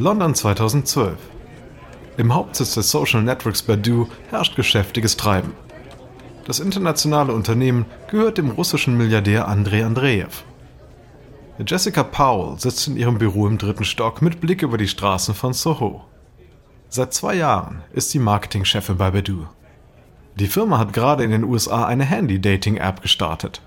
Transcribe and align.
London 0.00 0.32
2012. 0.32 1.18
Im 2.18 2.32
Hauptsitz 2.32 2.74
des 2.74 2.88
Social 2.88 3.20
Networks 3.20 3.62
Badu 3.62 4.06
herrscht 4.30 4.54
geschäftiges 4.54 5.16
Treiben. 5.16 5.54
Das 6.44 6.60
internationale 6.60 7.32
Unternehmen 7.32 7.84
gehört 8.08 8.38
dem 8.38 8.50
russischen 8.50 8.96
Milliardär 8.96 9.48
Andrei 9.48 9.84
Andreev. 9.84 10.44
Jessica 11.66 12.04
Powell 12.04 12.60
sitzt 12.60 12.86
in 12.86 12.96
ihrem 12.96 13.18
Büro 13.18 13.48
im 13.48 13.58
dritten 13.58 13.84
Stock 13.84 14.22
mit 14.22 14.40
Blick 14.40 14.62
über 14.62 14.78
die 14.78 14.86
Straßen 14.86 15.34
von 15.34 15.52
Soho. 15.52 16.04
Seit 16.88 17.12
zwei 17.12 17.34
Jahren 17.34 17.82
ist 17.92 18.10
sie 18.10 18.20
Marketingchefin 18.20 18.96
bei 18.96 19.10
Badu. 19.10 19.46
Die 20.36 20.46
Firma 20.46 20.78
hat 20.78 20.92
gerade 20.92 21.24
in 21.24 21.32
den 21.32 21.42
USA 21.42 21.86
eine 21.86 22.04
Handy-Dating-App 22.04 23.02
gestartet. 23.02 23.62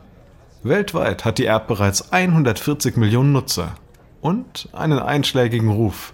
Weltweit 0.64 1.26
hat 1.26 1.40
die 1.40 1.48
App 1.48 1.68
bereits 1.68 2.14
140 2.14 2.96
Millionen 2.96 3.34
Nutzer 3.34 3.74
und 4.22 4.70
einen 4.72 5.00
einschlägigen 5.00 5.70
Ruf. 5.70 6.14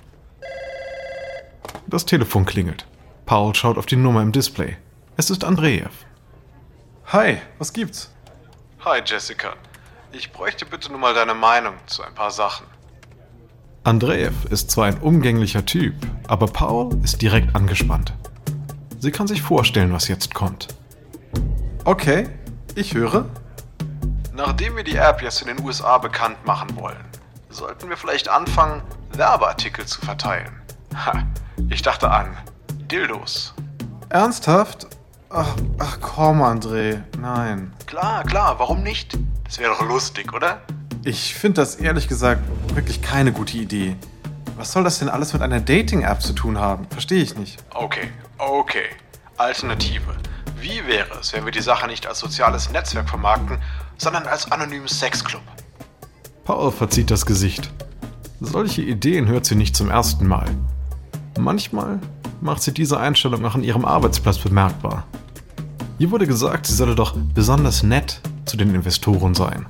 Das 1.89 2.05
Telefon 2.05 2.45
klingelt. 2.45 2.85
Paul 3.25 3.55
schaut 3.55 3.77
auf 3.77 3.85
die 3.85 3.95
Nummer 3.95 4.21
im 4.21 4.33
Display. 4.33 4.75
Es 5.15 5.29
ist 5.29 5.45
Andreev. 5.45 5.89
Hi, 7.07 7.37
was 7.59 7.71
gibt's? 7.71 8.11
Hi 8.83 9.01
Jessica. 9.05 9.53
Ich 10.11 10.33
bräuchte 10.33 10.65
bitte 10.65 10.89
nur 10.91 10.99
mal 10.99 11.13
deine 11.13 11.33
Meinung 11.33 11.75
zu 11.85 12.03
ein 12.03 12.13
paar 12.13 12.31
Sachen. 12.31 12.67
Andreev 13.85 14.33
ist 14.49 14.69
zwar 14.69 14.87
ein 14.87 14.97
umgänglicher 14.97 15.65
Typ, 15.65 15.95
aber 16.27 16.47
Paul 16.47 16.89
ist 17.05 17.21
direkt 17.21 17.55
angespannt. 17.55 18.13
Sie 18.99 19.11
kann 19.11 19.27
sich 19.27 19.41
vorstellen, 19.41 19.93
was 19.93 20.09
jetzt 20.09 20.33
kommt. 20.33 20.67
Okay, 21.85 22.27
ich 22.75 22.95
höre. 22.95 23.29
Nachdem 24.33 24.75
wir 24.75 24.83
die 24.83 24.97
App 24.97 25.21
jetzt 25.21 25.41
in 25.41 25.47
den 25.47 25.65
USA 25.65 25.97
bekannt 25.99 26.45
machen 26.45 26.75
wollen, 26.75 27.05
sollten 27.49 27.87
wir 27.87 27.95
vielleicht 27.95 28.27
anfangen, 28.27 28.81
Werbeartikel 29.13 29.85
zu 29.85 30.01
verteilen. 30.01 30.51
Ha, 30.93 31.23
ich 31.69 31.81
dachte 31.81 32.09
an 32.09 32.37
Dildos. 32.91 33.53
Ernsthaft? 34.09 34.87
Ach, 35.29 35.55
ach 35.77 35.99
komm, 35.99 36.41
André. 36.41 37.03
Nein. 37.19 37.73
Klar, 37.85 38.23
klar, 38.23 38.59
warum 38.59 38.81
nicht? 38.81 39.17
Das 39.43 39.59
wäre 39.59 39.71
doch 39.71 39.85
lustig, 39.87 40.33
oder? 40.33 40.61
Ich 41.03 41.35
finde 41.35 41.61
das 41.61 41.75
ehrlich 41.75 42.07
gesagt 42.07 42.41
wirklich 42.73 43.01
keine 43.01 43.31
gute 43.31 43.57
Idee. 43.57 43.95
Was 44.55 44.71
soll 44.71 44.83
das 44.83 44.99
denn 44.99 45.09
alles 45.09 45.33
mit 45.33 45.41
einer 45.41 45.59
Dating-App 45.59 46.21
zu 46.21 46.33
tun 46.33 46.57
haben? 46.57 46.87
Verstehe 46.89 47.21
ich 47.21 47.35
nicht. 47.35 47.63
Okay, 47.73 48.09
okay. 48.37 48.85
Alternative. 49.37 50.15
Wie 50.59 50.85
wäre 50.87 51.19
es, 51.19 51.33
wenn 51.33 51.45
wir 51.45 51.51
die 51.51 51.61
Sache 51.61 51.87
nicht 51.87 52.07
als 52.07 52.19
soziales 52.19 52.71
Netzwerk 52.71 53.07
vermarkten, 53.07 53.59
sondern 53.97 54.25
als 54.25 54.51
anonymen 54.51 54.87
Sexclub? 54.87 55.43
Paul 56.43 56.71
verzieht 56.71 57.11
das 57.11 57.25
Gesicht. 57.25 57.69
Solche 58.39 58.81
Ideen 58.81 59.27
hört 59.27 59.45
sie 59.45 59.55
nicht 59.55 59.75
zum 59.75 59.89
ersten 59.89 60.27
Mal. 60.27 60.47
Manchmal 61.37 61.99
macht 62.41 62.61
sie 62.61 62.73
diese 62.73 62.99
Einstellung 62.99 63.45
auch 63.45 63.55
an 63.55 63.63
ihrem 63.63 63.85
Arbeitsplatz 63.85 64.37
bemerkbar. 64.37 65.05
Ihr 65.99 66.11
wurde 66.11 66.27
gesagt, 66.27 66.67
sie 66.67 66.73
solle 66.73 66.95
doch 66.95 67.15
besonders 67.33 67.83
nett 67.83 68.21
zu 68.45 68.57
den 68.57 68.73
Investoren 68.73 69.33
sein. 69.33 69.65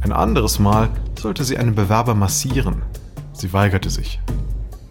Ein 0.00 0.12
anderes 0.12 0.58
Mal 0.58 0.90
sollte 1.18 1.44
sie 1.44 1.58
einen 1.58 1.74
Bewerber 1.74 2.14
massieren. 2.14 2.82
Sie 3.32 3.52
weigerte 3.52 3.90
sich. 3.90 4.20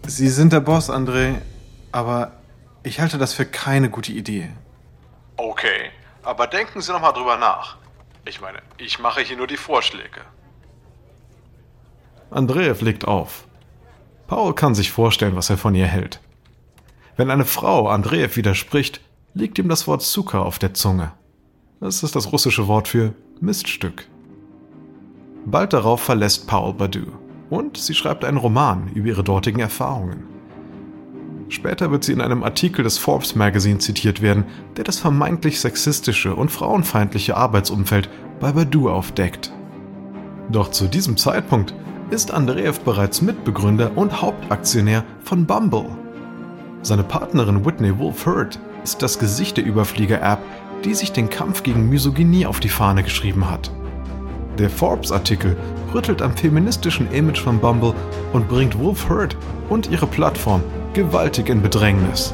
Sie 0.08 0.30
sind 0.30 0.53
der 0.53 0.59
Boss, 0.59 0.89
André, 0.89 1.36
aber 1.92 2.31
ich 2.83 3.00
halte 3.00 3.17
das 3.17 3.33
für 3.33 3.45
keine 3.45 3.89
gute 3.89 4.11
Idee. 4.11 4.50
Okay, 5.38 5.89
aber 6.23 6.48
denken 6.48 6.81
Sie 6.81 6.92
nochmal 6.92 7.14
drüber 7.14 7.38
nach. 7.38 7.78
Ich 8.26 8.42
meine, 8.42 8.59
ich 8.78 9.00
mache 9.00 9.22
hier 9.22 9.38
nur 9.38 9.48
die 9.48 9.58
Vorschläge. 9.58 10.22
Andreev 12.30 12.82
legt 12.82 13.08
auf. 13.08 13.45
Paul 14.27 14.53
kann 14.53 14.75
sich 14.75 14.91
vorstellen, 14.91 15.36
was 15.36 15.49
er 15.49 15.58
von 15.58 15.75
ihr 15.75 15.86
hält. 15.86 16.19
Wenn 17.17 17.30
eine 17.30 17.45
Frau 17.45 17.87
Andreev 17.87 18.36
widerspricht, 18.36 19.02
liegt 19.33 19.59
ihm 19.59 19.69
das 19.69 19.87
Wort 19.87 20.02
Zucker 20.02 20.45
auf 20.45 20.59
der 20.59 20.73
Zunge. 20.73 21.11
Das 21.80 22.03
ist 22.03 22.15
das 22.15 22.31
russische 22.31 22.67
Wort 22.67 22.87
für 22.87 23.13
Miststück. 23.39 24.08
Bald 25.45 25.73
darauf 25.73 26.02
verlässt 26.02 26.47
Paul 26.47 26.73
Badu 26.73 27.05
und 27.49 27.77
sie 27.77 27.93
schreibt 27.93 28.25
einen 28.25 28.37
Roman 28.37 28.89
über 28.93 29.09
ihre 29.09 29.23
dortigen 29.23 29.59
Erfahrungen. 29.59 30.23
Später 31.49 31.92
wird 31.92 32.03
sie 32.03 32.13
in 32.13 32.21
einem 32.21 32.43
Artikel 32.43 32.83
des 32.83 32.97
Forbes 32.97 33.36
Magazine 33.36 33.77
zitiert 33.77 34.21
werden, 34.21 34.45
der 34.77 34.83
das 34.83 34.97
vermeintlich 34.99 35.59
sexistische 35.59 36.33
und 36.33 36.49
frauenfeindliche 36.49 37.37
Arbeitsumfeld 37.37 38.09
bei 38.39 38.52
Badu 38.52 38.89
aufdeckt. 38.89 39.52
Doch 40.49 40.71
zu 40.71 40.87
diesem 40.87 41.17
Zeitpunkt 41.17 41.75
ist 42.10 42.32
Andreev 42.32 42.80
bereits 42.82 43.21
Mitbegründer 43.21 43.92
und 43.95 44.21
Hauptaktionär 44.21 45.04
von 45.23 45.45
Bumble. 45.45 45.89
Seine 46.82 47.04
Partnerin 47.04 47.66
Whitney 47.66 47.98
Wolf 47.98 48.26
Hurd 48.26 48.60
ist 48.83 49.02
das 49.02 49.17
Gesicht 49.17 49.58
der 49.58 49.66
Überflieger-App, 49.66 50.39
die 50.83 50.93
sich 50.93 51.11
den 51.11 51.30
Kampf 51.30 51.64
gegen 51.64 51.89
Misogynie 51.89 52.45
auf 52.45 52.60
die 52.60 52.70
Fahne 52.70 53.04
geschrieben 53.04 53.49
hat. 53.49 53.71
Der 54.60 54.70
Forbes-Artikel 54.70 55.58
rüttelt 55.93 56.21
am 56.21 56.36
feministischen 56.38 57.11
Image 57.11 57.39
von 57.42 57.60
Bumble 57.60 57.93
und 58.33 58.48
bringt 58.48 58.77
Wolf 58.77 59.10
Hurd 59.10 59.36
und 59.70 59.89
ihre 59.89 60.08
Plattform 60.08 60.61
gewaltig 60.93 61.49
in 61.49 61.61
Bedrängnis. 61.61 62.33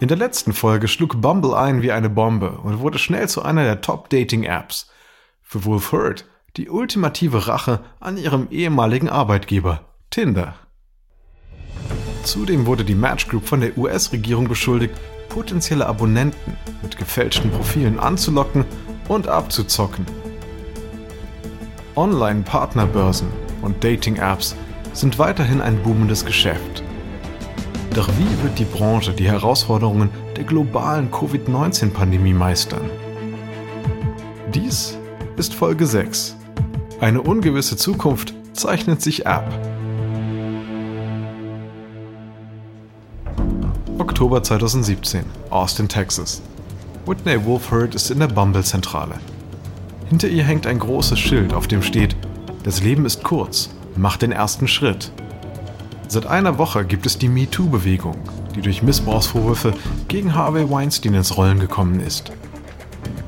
In 0.00 0.08
der 0.08 0.16
letzten 0.16 0.54
Folge 0.54 0.88
schlug 0.88 1.20
Bumble 1.20 1.54
ein 1.54 1.82
wie 1.82 1.92
eine 1.92 2.08
Bombe 2.08 2.52
und 2.52 2.80
wurde 2.80 2.98
schnell 2.98 3.28
zu 3.28 3.42
einer 3.42 3.64
der 3.64 3.82
Top-Dating-Apps. 3.82 4.90
Für 5.42 5.66
Wolf 5.66 5.92
Hurd 5.92 6.24
die 6.56 6.70
ultimative 6.70 7.46
Rache 7.46 7.80
an 8.00 8.16
ihrem 8.16 8.48
ehemaligen 8.50 9.10
Arbeitgeber, 9.10 9.82
Tinder. 10.08 10.54
Zudem 12.24 12.64
wurde 12.64 12.82
die 12.82 12.94
Match 12.94 13.28
Group 13.28 13.46
von 13.46 13.60
der 13.60 13.76
US-Regierung 13.76 14.48
beschuldigt, 14.48 14.94
potenzielle 15.28 15.86
Abonnenten 15.86 16.56
mit 16.82 16.96
gefälschten 16.96 17.50
Profilen 17.50 18.00
anzulocken 18.00 18.64
und 19.06 19.28
abzuzocken. 19.28 20.06
Online-Partnerbörsen 21.94 23.28
und 23.60 23.84
Dating-Apps 23.84 24.56
sind 24.94 25.18
weiterhin 25.18 25.60
ein 25.60 25.82
boomendes 25.82 26.24
Geschäft. 26.24 26.82
Doch 27.94 28.08
wie 28.18 28.42
wird 28.44 28.58
die 28.58 28.64
Branche 28.64 29.12
die 29.12 29.28
Herausforderungen 29.28 30.10
der 30.36 30.44
globalen 30.44 31.10
Covid-19-Pandemie 31.10 32.32
meistern? 32.32 32.88
Dies 34.54 34.96
ist 35.36 35.54
Folge 35.54 35.86
6. 35.86 36.36
Eine 37.00 37.20
ungewisse 37.20 37.76
Zukunft 37.76 38.32
zeichnet 38.52 39.02
sich 39.02 39.26
ab. 39.26 39.44
Oktober 43.98 44.42
2017, 44.42 45.24
Austin, 45.50 45.88
Texas. 45.88 46.42
Whitney 47.06 47.44
Wolfhard 47.44 47.96
ist 47.96 48.10
in 48.10 48.20
der 48.20 48.28
Bumble-Zentrale. 48.28 49.16
Hinter 50.08 50.28
ihr 50.28 50.44
hängt 50.44 50.66
ein 50.66 50.78
großes 50.78 51.18
Schild, 51.18 51.52
auf 51.52 51.66
dem 51.66 51.82
steht: 51.82 52.14
Das 52.62 52.82
Leben 52.82 53.04
ist 53.04 53.24
kurz, 53.24 53.70
mach 53.96 54.16
den 54.16 54.30
ersten 54.30 54.68
Schritt. 54.68 55.10
Seit 56.10 56.26
einer 56.26 56.58
Woche 56.58 56.84
gibt 56.84 57.06
es 57.06 57.18
die 57.18 57.28
MeToo-Bewegung, 57.28 58.16
die 58.56 58.62
durch 58.62 58.82
Missbrauchsvorwürfe 58.82 59.72
gegen 60.08 60.34
Harvey 60.34 60.68
Weinstein 60.68 61.14
ins 61.14 61.36
Rollen 61.36 61.60
gekommen 61.60 62.00
ist. 62.00 62.32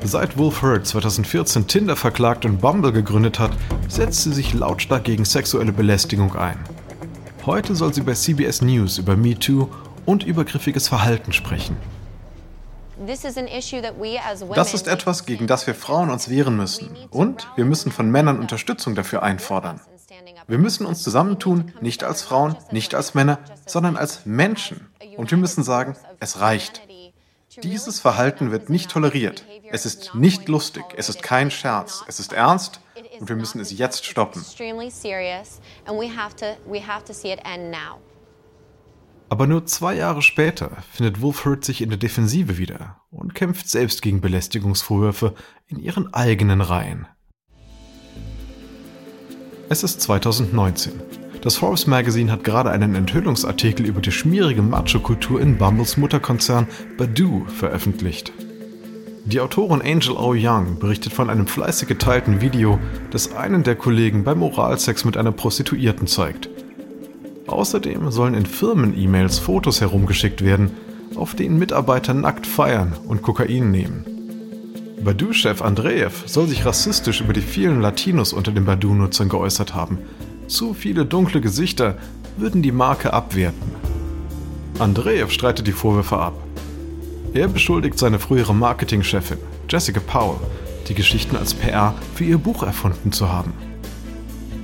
Seit 0.02 0.37
Wolf 0.37 0.62
Hurd 0.62 0.84
2014 0.84 1.69
Tinder 1.69 1.94
verklagt 1.94 2.44
und 2.44 2.61
Bumble 2.61 2.90
gegründet 2.90 3.38
hat, 3.38 3.52
setzt 3.87 4.25
sie 4.25 4.32
sich 4.32 4.52
lautstark 4.52 5.05
gegen 5.05 5.25
sexuelle 5.25 5.70
Belästigung 5.70 6.34
ein. 6.34 6.58
Heute 7.46 7.76
soll 7.76 7.94
sie 7.94 8.00
bei 8.00 8.14
CBS 8.14 8.62
News 8.62 8.99
über 8.99 9.14
MeToo 9.14 9.69
und 10.05 10.25
übergriffiges 10.25 10.88
Verhalten 10.88 11.32
sprechen. 11.32 11.76
Das 13.06 14.75
ist 14.75 14.88
etwas, 14.88 15.25
gegen 15.25 15.46
das 15.46 15.69
wir 15.69 15.76
Frauen 15.76 16.11
uns 16.11 16.28
wehren 16.28 16.56
müssen. 16.56 16.90
Und 17.11 17.46
wir 17.55 17.64
müssen 17.64 17.93
von 17.93 18.11
Männern 18.11 18.40
Unterstützung 18.40 18.96
dafür 18.96 19.23
einfordern. 19.23 19.81
Wir 20.47 20.59
müssen 20.59 20.87
uns 20.87 21.03
zusammentun, 21.03 21.73
nicht 21.81 22.05
als 22.05 22.23
Frauen, 22.23 22.56
nicht 22.70 22.94
als 22.94 23.14
Männer, 23.14 23.38
sondern 23.67 23.97
als 23.97 24.26
Menschen. 24.26 24.88
Und 25.17 25.31
wir 25.31 25.38
müssen 25.38 25.62
sagen, 25.62 25.97
es 26.20 26.41
reicht. 26.41 26.82
Dieses 27.62 28.00
Verhalten 28.00 28.50
wird 28.50 28.70
nicht 28.70 28.91
toleriert. 28.91 29.44
Es 29.70 29.85
ist 29.85 30.14
nicht 30.14 30.49
lustig, 30.49 30.85
es 30.97 31.09
ist 31.09 31.23
kein 31.23 31.50
Scherz, 31.50 32.03
es 32.09 32.19
ist 32.19 32.32
ernst 32.32 32.81
und 33.20 33.29
wir 33.29 33.37
müssen 33.37 33.61
es 33.61 33.76
jetzt 33.76 34.06
stoppen. 34.06 34.44
Aber 39.29 39.47
nur 39.47 39.64
zwei 39.67 39.94
Jahre 39.94 40.23
später 40.23 40.82
findet 40.93 41.23
Wolfhard 41.23 41.64
sich 41.64 41.81
in 41.81 41.88
der 41.88 41.99
Defensive 41.99 42.59
wieder 42.59 43.00
und 43.11 43.35
kämpft 43.35 43.69
selbst 43.69 44.03
gegen 44.03 44.20
Belästigungsvorwürfe 44.20 45.35
in 45.69 45.79
ihren 45.79 46.12
eigenen 46.12 46.61
Reihen. 46.61 47.06
Es 49.72 49.82
ist 49.82 50.02
2019. 50.02 50.92
Das 51.40 51.56
Forbes 51.56 51.86
Magazine 51.86 52.30
hat 52.30 52.44
gerade 52.44 52.69
einen 52.70 52.94
Enthüllungsartikel 52.94 53.86
über 53.86 54.02
die 54.02 54.12
schmierige 54.12 54.60
Macho-Kultur 54.60 55.40
in 55.40 55.56
Bumbles 55.56 55.96
Mutterkonzern 55.96 56.66
Badoo 56.98 57.46
veröffentlicht. 57.46 58.34
Die 59.24 59.40
Autorin 59.40 59.80
Angel 59.80 60.14
O. 60.14 60.34
Young 60.36 60.78
berichtet 60.78 61.14
von 61.14 61.30
einem 61.30 61.46
fleißig 61.46 61.88
geteilten 61.88 62.42
Video, 62.42 62.78
das 63.12 63.34
einen 63.34 63.62
der 63.62 63.76
Kollegen 63.76 64.24
beim 64.24 64.42
Oralsex 64.42 65.06
mit 65.06 65.16
einer 65.16 65.32
Prostituierten 65.32 66.06
zeigt. 66.06 66.50
Außerdem 67.46 68.10
sollen 68.10 68.34
in 68.34 68.44
Firmen-E-Mails 68.44 69.38
Fotos 69.38 69.80
herumgeschickt 69.80 70.44
werden, 70.44 70.72
auf 71.14 71.34
denen 71.34 71.58
Mitarbeiter 71.58 72.12
nackt 72.12 72.46
feiern 72.46 72.92
und 73.08 73.22
Kokain 73.22 73.70
nehmen. 73.70 74.12
Badu-Chef 75.04 75.62
Andreev 75.62 76.25
soll 76.26 76.46
sich 76.46 76.64
rassistisch 76.64 77.20
über 77.20 77.32
die 77.32 77.40
vielen 77.40 77.81
Latinos 77.81 78.32
unter 78.32 78.52
den 78.52 78.64
Badu-Nutzern 78.64 79.28
geäußert 79.28 79.75
haben 79.75 79.99
zu 80.52 80.75
viele 80.75 81.06
dunkle 81.06 81.40
Gesichter 81.40 81.96
würden 82.37 82.62
die 82.62 82.72
Marke 82.72 83.12
abwerten. 83.12 83.72
Andreev 84.78 85.32
streitet 85.32 85.66
die 85.66 85.72
Vorwürfe 85.72 86.19
ab. 86.19 86.34
Er 87.32 87.49
beschuldigt 87.49 87.99
seine 87.99 88.19
frühere 88.19 88.54
Marketingchefin, 88.54 89.38
Jessica 89.69 90.00
Powell, 90.00 90.40
die 90.88 90.94
Geschichten 90.94 91.37
als 91.37 91.54
PR 91.54 91.94
für 92.14 92.25
ihr 92.25 92.38
Buch 92.38 92.62
erfunden 92.62 93.12
zu 93.12 93.31
haben. 93.31 93.54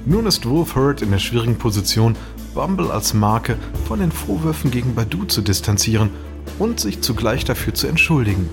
Nun 0.05 0.27
ist 0.27 0.47
Wolf 0.47 0.77
Hurt 0.77 1.01
in 1.01 1.11
der 1.11 1.19
schwierigen 1.19 1.57
Position, 1.57 2.15
Bumble 2.55 2.91
als 2.91 3.15
Marke 3.15 3.57
von 3.87 4.01
den 4.01 4.13
Vorwürfen 4.13 4.71
gegen 4.71 4.95
Badu 4.95 5.25
zu 5.25 5.41
distanzieren 5.41 6.11
und 6.59 6.81
sich 6.81 7.01
zugleich 7.01 7.45
dafür 7.45 7.73
zu 7.73 7.87
entschuldigen. 7.87 8.49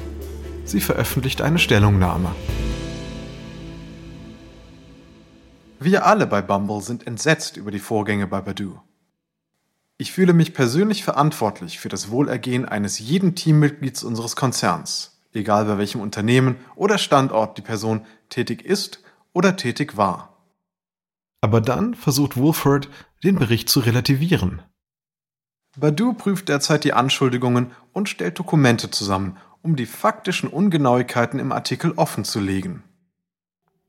Sie 0.65 0.81
veröffentlicht 0.81 1.41
eine 1.41 1.59
Stellungnahme. 1.59 2.35
Wir 5.79 6.07
alle 6.07 6.25
bei 6.25 6.41
Bumble 6.41 6.81
sind 6.81 7.05
entsetzt 7.05 7.55
über 7.57 7.69
die 7.69 7.79
Vorgänge 7.79 8.25
bei 8.25 8.41
Badoo. 8.41 8.79
Ich 9.97 10.11
fühle 10.11 10.33
mich 10.33 10.55
persönlich 10.55 11.03
verantwortlich 11.03 11.79
für 11.79 11.89
das 11.89 12.09
Wohlergehen 12.09 12.65
eines 12.65 12.97
jeden 12.97 13.35
Teammitglieds 13.35 14.03
unseres 14.03 14.35
Konzerns, 14.35 15.21
egal 15.33 15.65
bei 15.65 15.77
welchem 15.77 16.01
Unternehmen 16.01 16.57
oder 16.75 16.97
Standort 16.97 17.57
die 17.57 17.61
Person 17.61 18.05
tätig 18.29 18.63
ist 18.65 19.03
oder 19.33 19.55
tätig 19.55 19.95
war. 19.95 20.35
Aber 21.41 21.61
dann 21.61 21.93
versucht 21.93 22.37
Wolford, 22.37 22.89
den 23.23 23.35
Bericht 23.35 23.69
zu 23.69 23.81
relativieren. 23.81 24.63
Badu 25.77 26.13
prüft 26.13 26.49
derzeit 26.49 26.83
die 26.83 26.93
Anschuldigungen 26.93 27.71
und 27.93 28.09
stellt 28.09 28.39
Dokumente 28.39 28.89
zusammen, 28.89 29.37
um 29.65 29.75
die 29.75 29.87
faktischen 29.87 30.47
Ungenauigkeiten 30.47 31.39
im 31.39 31.51
Artikel 31.51 31.93
offenzulegen. 31.95 32.83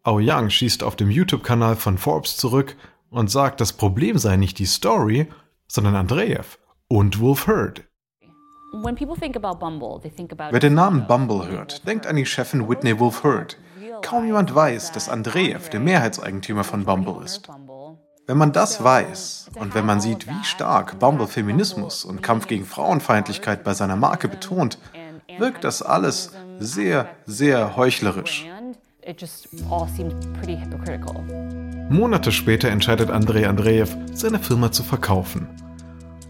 Aoyang 0.02 0.49
schießt 0.49 0.82
auf 0.82 0.96
dem 0.96 1.11
YouTube-Kanal 1.11 1.76
von 1.76 1.99
Forbes 1.99 2.38
zurück 2.38 2.76
und 3.11 3.31
sagt, 3.31 3.61
das 3.61 3.75
Problem 3.75 4.17
sei 4.17 4.37
nicht 4.37 4.58
die 4.58 4.67
Story, 4.67 5.28
sondern 5.69 5.94
Andreev 5.94 6.58
und 6.88 7.20
Wolf 7.20 7.46
Hurd. 7.46 7.84
Wer 10.50 10.61
den 10.61 10.75
Namen 10.75 11.06
Bumble 11.06 11.46
hört, 11.46 11.87
denkt 11.87 12.06
an 12.06 12.17
die 12.17 12.26
Chefin 12.26 12.69
Whitney 12.69 12.99
Wolf 12.99 13.22
Hurd. 13.22 13.58
Kaum 14.02 14.25
jemand 14.25 14.55
weiß, 14.55 14.93
dass 14.93 15.08
Andreev 15.08 15.69
der 15.70 15.81
Mehrheitseigentümer 15.81 16.64
von 16.64 16.84
Bumble 16.84 17.22
ist. 17.25 17.49
Wenn 18.29 18.38
man 18.38 18.52
das 18.52 18.82
weiß 18.82 19.50
und 19.55 19.75
wenn 19.75 19.87
man 19.87 20.00
sieht, 20.00 20.26
wie 20.26 20.44
stark 20.44 20.99
Bumble 20.99 21.29
Feminismus 21.29 22.05
und 22.05 22.22
Kampf 22.22 22.49
gegen 22.49 22.64
Frauenfeindlichkeit 22.64 23.62
bei 23.62 23.72
seiner 23.72 23.94
Marke 23.94 24.26
betont, 24.26 24.79
wirkt 25.38 25.64
das 25.64 25.82
alles 25.82 26.32
sehr, 26.58 27.08
sehr 27.26 27.76
heuchlerisch. 27.76 28.46
Monate 31.88 32.32
später 32.32 32.68
entscheidet 32.70 33.10
Andrei 33.10 33.48
Andreev, 33.48 33.96
seine 34.12 34.40
Firma 34.40 34.72
zu 34.72 34.82
verkaufen. 34.82 35.48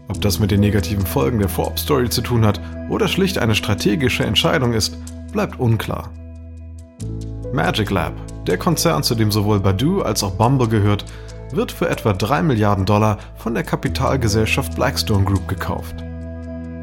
Ob 0.09 0.21
das 0.21 0.39
mit 0.39 0.51
den 0.51 0.59
negativen 0.59 1.05
Folgen 1.05 1.39
der 1.39 1.49
Forbes 1.49 1.81
Story 1.81 2.09
zu 2.09 2.21
tun 2.21 2.45
hat 2.45 2.61
oder 2.89 3.07
schlicht 3.07 3.39
eine 3.39 3.55
strategische 3.55 4.23
Entscheidung 4.23 4.73
ist, 4.73 4.95
bleibt 5.31 5.59
unklar. 5.59 6.11
Magic 7.51 7.89
Lab, 7.89 8.13
der 8.45 8.57
Konzern, 8.57 9.03
zu 9.03 9.15
dem 9.15 9.31
sowohl 9.31 9.59
Badu 9.59 10.01
als 10.01 10.23
auch 10.23 10.35
Bumble 10.35 10.67
gehört, 10.67 11.05
wird 11.51 11.71
für 11.71 11.89
etwa 11.89 12.13
3 12.13 12.43
Milliarden 12.43 12.85
Dollar 12.85 13.17
von 13.35 13.53
der 13.53 13.63
Kapitalgesellschaft 13.63 14.75
Blackstone 14.75 15.25
Group 15.25 15.47
gekauft. 15.47 15.95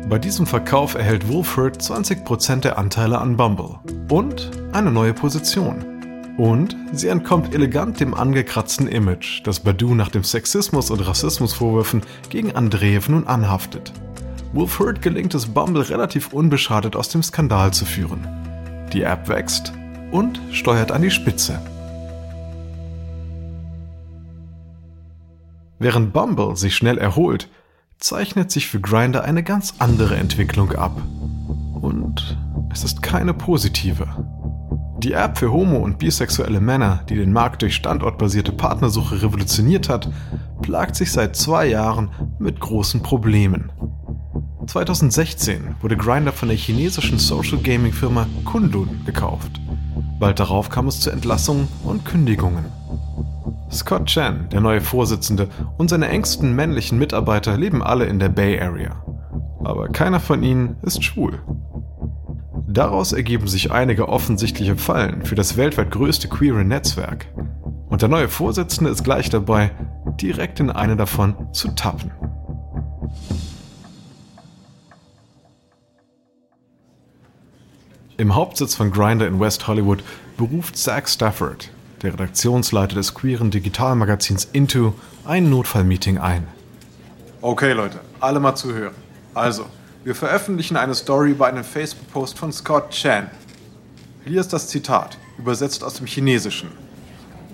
Bei 0.07 0.19
diesem 0.19 0.47
Verkauf 0.47 0.95
erhält 0.95 1.29
Wolford 1.29 1.81
20% 1.81 2.61
der 2.61 2.79
Anteile 2.79 3.19
an 3.19 3.39
Bumble 3.39 3.79
und 4.11 4.51
eine 4.73 4.91
neue 4.91 5.15
Position. 5.15 5.83
Und 6.37 6.77
sie 6.93 7.09
entkommt 7.09 7.55
elegant 7.55 8.01
dem 8.01 8.13
angekratzten 8.13 8.87
Image, 8.87 9.41
das 9.45 9.61
Badu 9.61 9.95
nach 9.95 10.11
dem 10.11 10.23
Sexismus- 10.23 10.91
und 10.91 11.01
Rassismusvorwürfen 11.01 12.03
gegen 12.29 12.55
Andreev 12.55 13.09
nun 13.09 13.27
anhaftet. 13.27 13.95
Wolford 14.53 15.01
gelingt 15.01 15.35
es 15.35 15.47
Bumble 15.47 15.89
relativ 15.89 16.35
unbeschadet 16.35 16.97
aus 16.97 17.09
dem 17.09 17.23
Skandal 17.23 17.73
zu 17.73 17.87
führen. 17.87 18.29
Die 18.93 19.03
App 19.03 19.29
wächst 19.29 19.73
und 20.11 20.39
steuert 20.53 20.93
an 20.93 21.01
die 21.01 21.11
Spitze. 21.11 21.63
Während 25.79 26.13
Bumble 26.13 26.57
sich 26.57 26.77
schnell 26.77 26.99
erholt, 26.99 27.49
zeichnet 27.99 28.51
sich 28.51 28.69
für 28.69 28.81
Grinder 28.81 29.25
eine 29.25 29.43
ganz 29.43 29.75
andere 29.79 30.17
Entwicklung 30.17 30.73
ab. 30.73 31.01
Und 31.81 32.39
es 32.73 32.85
ist 32.85 33.03
keine 33.03 33.35
positive. 33.35 34.07
Die 34.99 35.13
App 35.13 35.39
für 35.39 35.53
homo- 35.53 35.81
und 35.81 35.99
bisexuelle 35.99 36.61
Männer, 36.61 37.05
die 37.09 37.17
den 37.17 37.33
Markt 37.33 37.63
durch 37.63 37.75
standortbasierte 37.75 38.53
Partnersuche 38.53 39.23
revolutioniert 39.23 39.89
hat, 39.89 40.09
plagt 40.63 40.97
sich 40.97 41.13
seit 41.13 41.37
zwei 41.37 41.67
Jahren 41.67 42.11
mit 42.39 42.61
großen 42.61 43.03
Problemen. 43.03 43.71
2016 44.67 45.77
wurde 45.83 45.97
Grinder 45.97 46.33
von 46.33 46.49
der 46.49 46.57
chinesischen 46.57 47.19
Social 47.19 47.59
Gaming 47.59 47.93
Firma 47.93 48.27
Kundun 48.45 49.05
gekauft. 49.05 49.61
Bald 50.19 50.41
darauf 50.41 50.71
kam 50.71 50.89
es 50.89 51.01
zu 51.01 51.11
Entlassungen 51.11 51.69
und 51.85 52.05
Kündigungen. 52.05 52.65
Scott 53.75 54.07
Chen, 54.07 54.49
der 54.51 54.61
neue 54.61 54.81
Vorsitzende, 54.81 55.49
und 55.77 55.91
seine 55.91 56.09
engsten 56.09 56.55
männlichen 56.55 56.99
Mitarbeiter 56.99 57.57
leben 57.57 57.83
alle 57.83 58.07
in 58.07 58.19
der 58.19 58.29
Bay 58.29 58.61
Area. 58.61 59.05
Aber 59.65 59.89
keiner 59.89 60.21
von 60.21 60.43
ihnen 60.43 60.77
ist 60.83 61.03
schwul. 61.03 61.41
Daraus 62.67 63.13
ergeben 63.13 63.47
sich 63.47 63.73
einige 63.73 64.09
offensichtliche 64.09 64.77
Fallen 64.77 65.25
für 65.25 65.35
das 65.35 65.57
weltweit 65.57 65.91
größte 65.91 66.29
queere 66.29 66.65
Netzwerk. 66.65 67.27
Und 67.89 68.03
der 68.03 68.09
neue 68.09 68.29
Vorsitzende 68.29 68.91
ist 68.91 69.05
gleich 69.05 69.31
dabei, 69.31 69.71
direkt 70.21 70.61
in 70.61 70.71
eine 70.71 70.97
davon 70.97 71.35
zu 71.53 71.69
tappen. 71.69 72.11
Im 78.17 78.35
Hauptsitz 78.35 78.77
von 78.77 78.93
Grindr 78.93 79.27
in 79.27 79.41
West 79.41 79.67
Hollywood 79.67 80.05
beruft 80.37 80.77
Zach 80.77 81.09
Stafford, 81.09 81.71
der 82.03 82.13
Redaktionsleiter 82.13 82.95
des 82.95 83.15
queeren 83.15 83.51
Digitalmagazins 83.51 84.49
Into, 84.53 84.95
ein 85.25 85.51
Notfallmeeting 85.51 86.19
ein. 86.19 86.47
Okay, 87.41 87.73
Leute, 87.73 88.01
alle 88.21 88.41
mal 88.41 88.55
zuhören. 88.55 88.95
Also, 89.35 89.67
wir 90.05 90.15
veröffentlichen 90.15 90.77
eine 90.77 90.95
Story 90.95 91.31
über 91.31 91.47
einen 91.47 91.65
Facebook-Post 91.65 92.39
von 92.39 92.53
Scott 92.53 92.91
Chan. 92.91 93.31
Hier 94.25 94.41
ist 94.41 94.53
das 94.53 94.69
Zitat, 94.69 95.19
übersetzt 95.39 95.85
aus 95.85 95.95
dem 95.95 96.07
Chinesischen. 96.07 96.71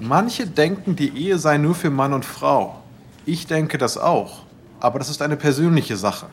Manche 0.01 0.47
denken, 0.47 0.97
die 0.97 1.17
Ehe 1.17 1.39
sei 1.39 1.59
nur 1.59 1.75
für 1.75 1.91
Mann 1.91 2.13
und 2.13 2.25
Frau. 2.25 2.83
Ich 3.27 3.47
denke 3.47 3.79
das 3.79 3.99
auch, 3.99 4.45
aber 4.81 4.99
das 4.99 5.11
ist 5.11 5.23
eine 5.23 5.37
persönliche 5.37 5.97
Sache. 5.97 6.27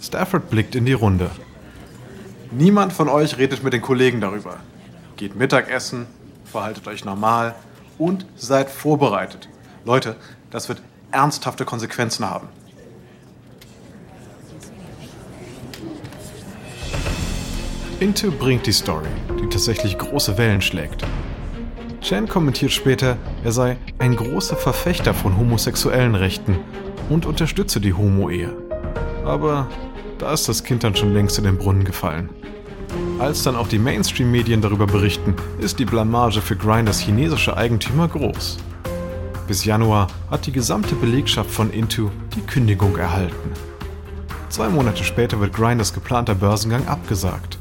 Stafford 0.00 0.50
blickt 0.50 0.74
in 0.74 0.86
die 0.86 0.94
Runde. 0.94 1.30
Niemand 2.50 2.92
von 2.92 3.08
euch 3.08 3.38
redet 3.38 3.62
mit 3.62 3.72
den 3.72 3.82
Kollegen 3.82 4.20
darüber. 4.20 4.56
Geht 5.16 5.36
Mittagessen, 5.36 6.06
verhaltet 6.50 6.86
euch 6.86 7.04
normal 7.04 7.54
und 7.98 8.26
seid 8.36 8.68
vorbereitet. 8.68 9.48
Leute, 9.84 10.16
das 10.50 10.68
wird 10.68 10.82
ernsthafte 11.10 11.64
Konsequenzen 11.64 12.28
haben. 12.28 12.48
Into 18.00 18.30
bringt 18.30 18.66
die 18.66 18.72
Story, 18.72 19.08
die 19.42 19.48
tatsächlich 19.48 19.98
große 19.98 20.38
Wellen 20.38 20.62
schlägt. 20.62 21.04
Chen 22.00 22.26
kommentiert 22.26 22.72
später, 22.72 23.18
er 23.44 23.52
sei 23.52 23.76
ein 23.98 24.16
großer 24.16 24.56
Verfechter 24.56 25.12
von 25.12 25.36
homosexuellen 25.36 26.14
Rechten 26.14 26.58
und 27.10 27.26
unterstütze 27.26 27.78
die 27.78 27.92
Homo-Ehe. 27.92 28.56
Aber 29.26 29.68
da 30.18 30.32
ist 30.32 30.48
das 30.48 30.64
Kind 30.64 30.82
dann 30.82 30.96
schon 30.96 31.12
längst 31.12 31.36
in 31.36 31.44
den 31.44 31.58
Brunnen 31.58 31.84
gefallen. 31.84 32.30
Als 33.20 33.42
dann 33.42 33.54
auch 33.54 33.68
die 33.68 33.78
Mainstream-Medien 33.78 34.62
darüber 34.62 34.86
berichten, 34.86 35.34
ist 35.58 35.78
die 35.78 35.84
Blamage 35.84 36.40
für 36.40 36.56
Grinders 36.56 37.00
chinesische 37.00 37.54
Eigentümer 37.54 38.08
groß. 38.08 38.56
Bis 39.46 39.66
Januar 39.66 40.06
hat 40.30 40.46
die 40.46 40.52
gesamte 40.52 40.94
Belegschaft 40.94 41.50
von 41.50 41.70
Into 41.70 42.10
die 42.34 42.40
Kündigung 42.40 42.96
erhalten. 42.96 43.52
Zwei 44.48 44.70
Monate 44.70 45.04
später 45.04 45.38
wird 45.38 45.52
Grinders 45.52 45.92
geplanter 45.92 46.34
Börsengang 46.34 46.88
abgesagt. 46.88 47.58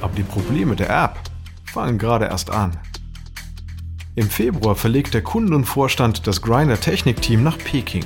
Aber 0.00 0.16
die 0.16 0.24
Probleme 0.24 0.74
der 0.74 0.90
App 0.90 1.16
fangen 1.64 1.96
gerade 1.96 2.24
erst 2.24 2.50
an. 2.50 2.76
Im 4.16 4.28
Februar 4.28 4.74
verlegt 4.74 5.14
der 5.14 5.22
Kundenvorstand 5.22 6.26
das 6.26 6.42
Grinder 6.42 6.80
Technikteam 6.80 7.44
nach 7.44 7.56
Peking. 7.56 8.04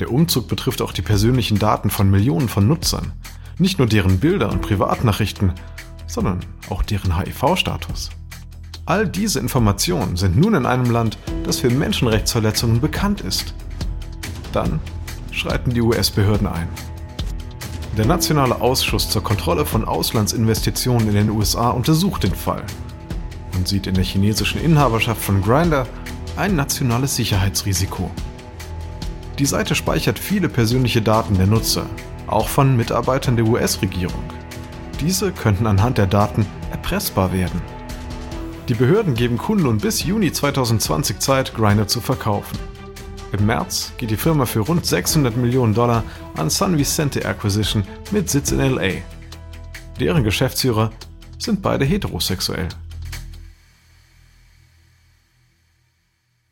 Der 0.00 0.12
Umzug 0.12 0.48
betrifft 0.48 0.82
auch 0.82 0.92
die 0.92 1.00
persönlichen 1.00 1.58
Daten 1.58 1.88
von 1.88 2.10
Millionen 2.10 2.50
von 2.50 2.68
Nutzern, 2.68 3.12
nicht 3.60 3.78
nur 3.78 3.86
deren 3.86 4.18
Bilder 4.18 4.50
und 4.50 4.62
Privatnachrichten, 4.62 5.52
sondern 6.06 6.40
auch 6.68 6.82
deren 6.82 7.18
HIV-Status. 7.18 8.10
All 8.86 9.06
diese 9.06 9.38
Informationen 9.38 10.16
sind 10.16 10.36
nun 10.36 10.54
in 10.54 10.66
einem 10.66 10.90
Land, 10.90 11.18
das 11.44 11.60
für 11.60 11.70
Menschenrechtsverletzungen 11.70 12.80
bekannt 12.80 13.20
ist. 13.20 13.54
Dann 14.52 14.80
schreiten 15.30 15.70
die 15.72 15.82
US-Behörden 15.82 16.46
ein. 16.46 16.68
Der 17.96 18.06
Nationale 18.06 18.60
Ausschuss 18.60 19.10
zur 19.10 19.22
Kontrolle 19.22 19.66
von 19.66 19.84
Auslandsinvestitionen 19.84 21.08
in 21.08 21.14
den 21.14 21.30
USA 21.30 21.70
untersucht 21.70 22.22
den 22.24 22.34
Fall 22.34 22.64
und 23.54 23.68
sieht 23.68 23.86
in 23.86 23.94
der 23.94 24.04
chinesischen 24.04 24.60
Inhaberschaft 24.60 25.22
von 25.22 25.42
Grindr 25.42 25.86
ein 26.36 26.56
nationales 26.56 27.16
Sicherheitsrisiko. 27.16 28.10
Die 29.38 29.46
Seite 29.46 29.74
speichert 29.74 30.18
viele 30.18 30.48
persönliche 30.48 31.02
Daten 31.02 31.36
der 31.36 31.46
Nutzer, 31.46 31.86
auch 32.32 32.48
von 32.48 32.76
Mitarbeitern 32.76 33.36
der 33.36 33.46
US-Regierung. 33.46 34.22
Diese 35.00 35.32
könnten 35.32 35.66
anhand 35.66 35.98
der 35.98 36.06
Daten 36.06 36.46
erpressbar 36.70 37.32
werden. 37.32 37.60
Die 38.68 38.74
Behörden 38.74 39.14
geben 39.14 39.38
Kunden 39.38 39.78
bis 39.78 40.04
Juni 40.04 40.32
2020 40.32 41.18
Zeit, 41.18 41.54
Grindr 41.54 41.86
zu 41.86 42.00
verkaufen. 42.00 42.58
Im 43.32 43.46
März 43.46 43.92
geht 43.96 44.10
die 44.10 44.16
Firma 44.16 44.44
für 44.44 44.60
rund 44.60 44.84
600 44.84 45.36
Millionen 45.36 45.74
Dollar 45.74 46.02
an 46.36 46.50
San 46.50 46.76
Vicente 46.76 47.24
Acquisition 47.24 47.84
mit 48.10 48.28
Sitz 48.28 48.50
in 48.50 48.58
LA. 48.58 49.02
Deren 50.00 50.24
Geschäftsführer 50.24 50.90
sind 51.38 51.62
beide 51.62 51.84
heterosexuell. 51.84 52.68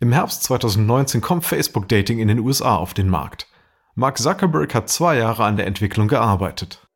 Im 0.00 0.12
Herbst 0.12 0.44
2019 0.44 1.20
kommt 1.20 1.44
Facebook 1.44 1.88
Dating 1.88 2.20
in 2.20 2.28
den 2.28 2.38
USA 2.38 2.76
auf 2.76 2.94
den 2.94 3.08
Markt. 3.08 3.48
Mark 3.99 4.17
Zuckerberg 4.19 4.76
hat 4.76 4.88
zwei 4.88 5.17
Jahre 5.17 5.43
an 5.43 5.57
der 5.57 5.67
Entwicklung 5.67 6.07
gearbeitet. 6.07 6.87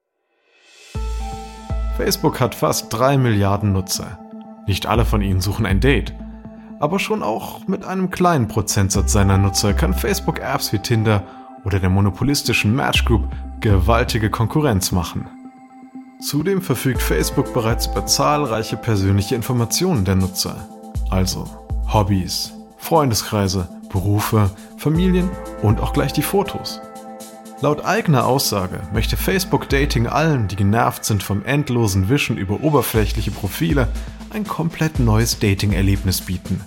Facebook 1.97 2.39
hat 2.39 2.55
fast 2.55 2.93
drei 2.93 3.19
Milliarden 3.19 3.73
Nutzer. 3.73 4.21
Nicht 4.69 4.87
alle 4.87 5.05
von 5.05 5.21
ihnen 5.21 5.41
suchen 5.41 5.67
ein 5.67 5.81
Date. 5.81 6.15
Aber 6.79 7.01
schon 7.01 7.25
auch 7.25 7.67
mit 7.67 7.85
einem 7.85 8.11
kleinen 8.11 8.47
Prozentsatz 8.47 9.11
seiner 9.11 9.37
Nutzer 9.37 9.75
kann 9.75 9.95
Facebook 9.95 10.39
Apps 10.39 10.73
wie 10.73 10.79
Tinder 10.79 11.25
oder 11.65 11.81
der 11.81 11.91
monopolistischen 11.91 12.73
Match 12.73 13.05
Group 13.05 13.29
gewaltige 13.59 14.31
Konkurrenz 14.31 14.93
machen. 14.93 15.29
Zudem 16.21 16.63
verfügt 16.63 17.03
Facebook 17.03 17.53
bereits 17.53 17.89
über 17.89 18.07
zahlreiche 18.07 18.77
persönliche 18.77 19.35
Informationen 19.35 20.05
der 20.05 20.15
Nutzer, 20.15 20.69
also 21.11 21.47
Hobbys, 21.93 22.53
Freundeskreise, 22.77 23.69
Berufe, 23.89 24.53
Familien 24.77 25.29
und 25.63 25.81
auch 25.81 25.93
gleich 25.93 26.13
die 26.13 26.23
Fotos. 26.23 26.81
Laut 27.63 27.85
eigener 27.85 28.27
Aussage 28.27 28.81
möchte 28.93 29.17
Facebook 29.17 29.69
Dating 29.69 30.09
allen, 30.09 30.49
die 30.49 30.57
genervt 30.57 31.05
sind 31.05 31.23
vom 31.23 31.45
endlosen 31.45 32.09
Wischen 32.09 32.37
über 32.37 32.61
oberflächliche 32.61 33.31
Profile, 33.31 33.87
ein 34.31 34.45
komplett 34.45 34.99
neues 34.99 35.39
Dating-Erlebnis 35.39 36.23
bieten. 36.23 36.61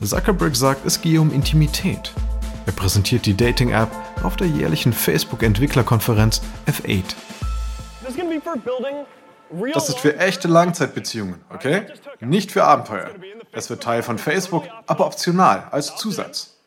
Zuckerberg 0.00 0.54
sagt, 0.54 0.86
es 0.86 1.00
gehe 1.00 1.20
um 1.20 1.32
Intimität. 1.32 2.12
Er 2.66 2.72
präsentiert 2.72 3.26
die 3.26 3.36
Dating-App 3.36 3.88
auf 4.22 4.36
der 4.36 4.46
jährlichen 4.46 4.92
Facebook-Entwicklerkonferenz 4.92 6.40
F8. 6.68 7.16
Das 9.74 9.88
ist 9.88 9.98
für 9.98 10.16
echte 10.18 10.46
Langzeitbeziehungen, 10.46 11.40
okay? 11.52 11.82
Nicht 12.20 12.52
für 12.52 12.62
Abenteuer. 12.62 13.10
Es 13.50 13.70
wird 13.70 13.82
Teil 13.82 14.04
von 14.04 14.18
Facebook, 14.18 14.68
aber 14.86 15.04
optional, 15.04 15.66
als 15.72 15.96
Zusatz. 15.96 16.58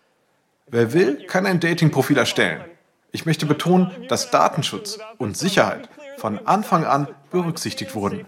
Wer 0.67 0.91
will, 0.91 1.25
kann 1.25 1.45
ein 1.45 1.61
Dating-Profil 1.61 2.17
erstellen. 2.17 2.65
Ich 3.11 3.25
möchte 3.25 3.45
betonen, 3.45 3.91
dass 4.07 4.31
Datenschutz 4.31 4.99
und 5.17 5.35
Sicherheit 5.35 5.89
von 6.17 6.45
Anfang 6.45 6.85
an 6.85 7.07
berücksichtigt 7.31 7.95
wurden. 7.95 8.25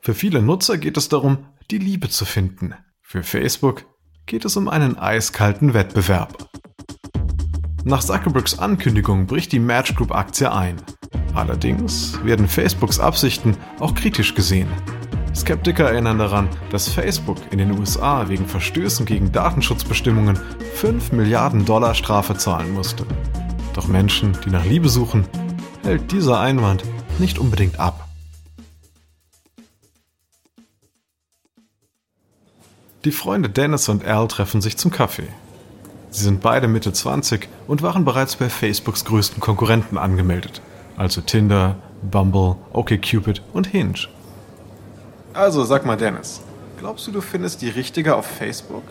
Für 0.00 0.14
viele 0.14 0.42
Nutzer 0.42 0.78
geht 0.78 0.96
es 0.96 1.08
darum, 1.08 1.46
die 1.70 1.78
Liebe 1.78 2.08
zu 2.08 2.24
finden. 2.24 2.74
Für 3.02 3.22
Facebook 3.22 3.84
geht 4.26 4.44
es 4.44 4.56
um 4.56 4.68
einen 4.68 4.98
eiskalten 4.98 5.74
Wettbewerb. 5.74 6.48
Nach 7.84 8.04
Zuckerbergs 8.04 8.58
Ankündigung 8.58 9.26
bricht 9.26 9.52
die 9.52 9.60
Match 9.60 9.94
Group 9.94 10.12
Aktie 10.12 10.52
ein. 10.52 10.76
Allerdings 11.34 12.22
werden 12.24 12.48
Facebooks 12.48 13.00
Absichten 13.00 13.56
auch 13.80 13.94
kritisch 13.94 14.34
gesehen. 14.34 14.68
Skeptiker 15.34 15.90
erinnern 15.90 16.18
daran, 16.18 16.48
dass 16.70 16.88
Facebook 16.88 17.38
in 17.50 17.58
den 17.58 17.78
USA 17.78 18.28
wegen 18.28 18.46
Verstößen 18.46 19.06
gegen 19.06 19.32
Datenschutzbestimmungen 19.32 20.38
5 20.74 21.12
Milliarden 21.12 21.64
Dollar 21.64 21.94
Strafe 21.94 22.36
zahlen 22.36 22.72
musste. 22.72 23.06
Doch 23.74 23.88
Menschen, 23.88 24.36
die 24.44 24.50
nach 24.50 24.64
Liebe 24.64 24.88
suchen, 24.88 25.24
hält 25.84 26.10
dieser 26.12 26.40
Einwand 26.40 26.82
nicht 27.18 27.38
unbedingt 27.38 27.78
ab. 27.78 28.08
Die 33.04 33.12
Freunde 33.12 33.48
Dennis 33.48 33.88
und 33.88 34.04
Al 34.04 34.26
treffen 34.28 34.60
sich 34.60 34.76
zum 34.76 34.90
Kaffee. 34.90 35.28
Sie 36.10 36.24
sind 36.24 36.40
beide 36.40 36.68
Mitte 36.68 36.92
20 36.92 37.48
und 37.66 37.82
waren 37.82 38.04
bereits 38.04 38.36
bei 38.36 38.48
Facebooks 38.48 39.04
größten 39.04 39.40
Konkurrenten 39.40 39.98
angemeldet, 39.98 40.60
also 40.96 41.20
Tinder, 41.20 41.76
Bumble, 42.02 42.56
OkCupid 42.72 43.42
und 43.52 43.68
Hinge. 43.68 44.08
Also 45.38 45.64
sag 45.64 45.86
mal, 45.86 45.96
Dennis, 45.96 46.40
glaubst 46.80 47.06
du, 47.06 47.12
du 47.12 47.20
findest 47.20 47.62
die 47.62 47.68
richtige 47.68 48.16
auf 48.16 48.26
Facebook? 48.26 48.82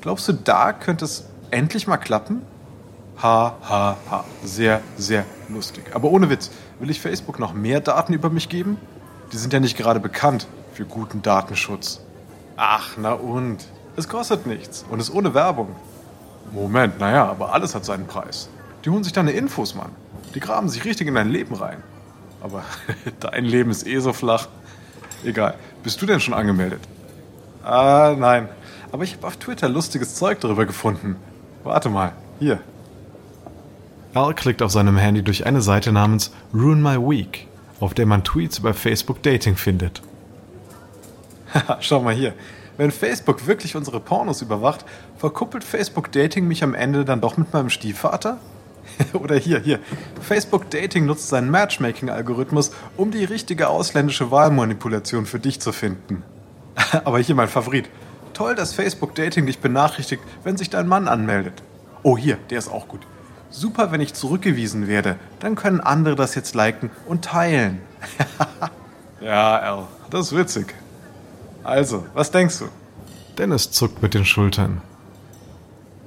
Glaubst 0.00 0.26
du, 0.26 0.32
da 0.32 0.72
könnte 0.72 1.04
es 1.04 1.26
endlich 1.50 1.86
mal 1.86 1.98
klappen? 1.98 2.40
Ha, 3.22 3.56
ha, 3.68 3.96
ha. 4.10 4.24
Sehr, 4.42 4.80
sehr 4.96 5.26
lustig. 5.50 5.84
Aber 5.92 6.10
ohne 6.10 6.30
Witz, 6.30 6.50
will 6.78 6.88
ich 6.88 6.98
Facebook 6.98 7.38
noch 7.38 7.52
mehr 7.52 7.82
Daten 7.82 8.14
über 8.14 8.30
mich 8.30 8.48
geben? 8.48 8.78
Die 9.34 9.36
sind 9.36 9.52
ja 9.52 9.60
nicht 9.60 9.76
gerade 9.76 10.00
bekannt 10.00 10.46
für 10.72 10.86
guten 10.86 11.20
Datenschutz. 11.20 12.00
Ach, 12.56 12.96
na 12.96 13.12
und? 13.12 13.58
Es 13.96 14.08
kostet 14.08 14.46
nichts 14.46 14.86
und 14.88 14.98
ist 14.98 15.12
ohne 15.12 15.34
Werbung. 15.34 15.76
Moment, 16.52 16.98
naja, 17.00 17.28
aber 17.28 17.52
alles 17.52 17.74
hat 17.74 17.84
seinen 17.84 18.06
Preis. 18.06 18.48
Die 18.86 18.88
holen 18.88 19.04
sich 19.04 19.12
deine 19.12 19.32
Infos, 19.32 19.74
Mann. 19.74 19.90
Die 20.34 20.40
graben 20.40 20.70
sich 20.70 20.86
richtig 20.86 21.06
in 21.06 21.16
dein 21.16 21.28
Leben 21.28 21.54
rein. 21.54 21.82
Aber 22.40 22.64
dein 23.20 23.44
Leben 23.44 23.70
ist 23.70 23.86
eh 23.86 23.98
so 23.98 24.14
flach. 24.14 24.48
Egal. 25.24 25.54
Bist 25.82 26.00
du 26.00 26.06
denn 26.06 26.20
schon 26.20 26.34
angemeldet? 26.34 26.80
Ah, 27.62 28.14
nein. 28.18 28.48
Aber 28.92 29.04
ich 29.04 29.14
habe 29.14 29.26
auf 29.26 29.36
Twitter 29.36 29.68
lustiges 29.68 30.14
Zeug 30.14 30.40
darüber 30.40 30.66
gefunden. 30.66 31.16
Warte 31.62 31.88
mal. 31.88 32.12
Hier. 32.38 32.60
Al 34.14 34.34
klickt 34.34 34.62
auf 34.62 34.72
seinem 34.72 34.96
Handy 34.96 35.22
durch 35.22 35.46
eine 35.46 35.60
Seite 35.60 35.92
namens 35.92 36.32
Ruin 36.52 36.82
My 36.82 36.96
Week, 36.96 37.46
auf 37.78 37.94
der 37.94 38.06
man 38.06 38.24
Tweets 38.24 38.58
über 38.58 38.74
Facebook 38.74 39.22
Dating 39.22 39.56
findet. 39.56 40.02
Schau 41.80 42.00
mal 42.00 42.14
hier. 42.14 42.34
Wenn 42.76 42.90
Facebook 42.90 43.46
wirklich 43.46 43.76
unsere 43.76 44.00
Pornos 44.00 44.42
überwacht, 44.42 44.84
verkuppelt 45.18 45.64
Facebook 45.64 46.10
Dating 46.10 46.48
mich 46.48 46.64
am 46.64 46.74
Ende 46.74 47.04
dann 47.04 47.20
doch 47.20 47.36
mit 47.36 47.52
meinem 47.52 47.70
Stiefvater? 47.70 48.38
Oder 49.12 49.36
hier, 49.36 49.60
hier. 49.60 49.78
Facebook 50.20 50.70
Dating 50.70 51.06
nutzt 51.06 51.28
seinen 51.28 51.50
Matchmaking-Algorithmus, 51.50 52.72
um 52.96 53.10
die 53.10 53.24
richtige 53.24 53.68
ausländische 53.68 54.30
Wahlmanipulation 54.30 55.26
für 55.26 55.38
dich 55.38 55.60
zu 55.60 55.72
finden. 55.72 56.22
Aber 57.04 57.18
hier 57.18 57.34
mein 57.34 57.48
Favorit. 57.48 57.88
Toll, 58.32 58.54
dass 58.54 58.74
Facebook 58.74 59.14
Dating 59.14 59.46
dich 59.46 59.58
benachrichtigt, 59.58 60.22
wenn 60.44 60.56
sich 60.56 60.70
dein 60.70 60.88
Mann 60.88 61.08
anmeldet. 61.08 61.62
Oh, 62.02 62.16
hier, 62.16 62.38
der 62.48 62.58
ist 62.58 62.68
auch 62.68 62.88
gut. 62.88 63.00
Super, 63.50 63.90
wenn 63.90 64.00
ich 64.00 64.14
zurückgewiesen 64.14 64.86
werde. 64.86 65.16
Dann 65.40 65.56
können 65.56 65.80
andere 65.80 66.14
das 66.14 66.34
jetzt 66.34 66.54
liken 66.54 66.90
und 67.06 67.24
teilen. 67.24 67.80
ja, 69.20 69.58
Al, 69.58 69.88
das 70.08 70.26
ist 70.26 70.36
witzig. 70.36 70.74
Also, 71.64 72.06
was 72.14 72.30
denkst 72.30 72.60
du? 72.60 72.68
Dennis 73.36 73.70
zuckt 73.70 74.02
mit 74.02 74.14
den 74.14 74.24
Schultern. 74.24 74.80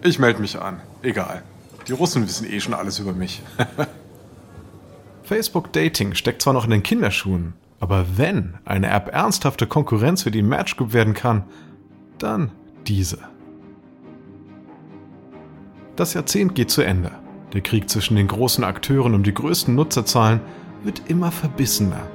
Ich 0.01 0.20
melde 0.20 0.42
mich 0.42 0.60
an. 0.60 0.82
Egal. 1.01 1.44
Die 1.88 1.94
Russen 1.94 2.24
wissen 2.24 2.50
eh 2.50 2.60
schon 2.60 2.74
alles 2.74 3.00
über 3.00 3.13
mich. 3.13 3.42
Facebook 5.24 5.72
Dating 5.74 6.16
steckt 6.16 6.42
zwar 6.42 6.54
noch 6.54 6.66
in 6.66 6.72
den 6.72 6.84
Kinderschuhen, 6.84 7.54
aber 7.80 8.06
wenn 8.18 8.56
eine 8.66 8.90
App 8.90 9.13
ernsthafte 9.13 9.68
Konkurrenz 9.68 10.24
für 10.24 10.32
die 10.32 10.42
Match 10.42 10.78
Group 10.78 10.94
werden 10.94 11.13
kann, 11.13 11.44
dann 12.18 12.52
diese. 12.88 13.20
Das 15.96 16.13
Jahrzehnt 16.13 16.56
geht 16.56 16.72
zu 16.72 16.82
Ende. 16.82 17.12
Der 17.54 17.62
Krieg 17.62 17.90
zwischen 17.90 18.16
den 18.16 18.28
großen 18.28 18.63
Akteuren 18.63 19.13
um 19.13 19.24
die 19.24 19.34
größten 19.34 19.75
Nutzerzahlen 19.75 20.42
wird 20.84 21.04
immer 21.08 21.32
verbissener. 21.32 22.08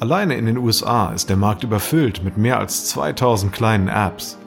Alleine 0.00 0.36
in 0.36 0.46
den 0.46 0.58
USA 0.58 1.12
ist 1.12 1.28
der 1.28 1.36
Markt 1.36 1.64
überfüllt 1.64 2.22
mit 2.22 2.36
mehr 2.36 2.58
als 2.58 2.86
2000 2.86 3.52
kleinen 3.52 3.88
Apps. 3.88 4.38